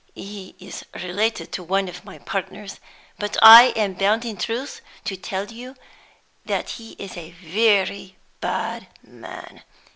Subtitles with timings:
[0.15, 2.79] He is related to one of my partners;
[3.19, 5.75] but I am bound in truth to tell you
[6.43, 9.61] that he is a very bad man.